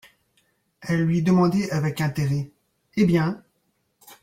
[0.81, 2.49] Elle lui demandait avec intérêt:
[2.95, 3.43] Eh bien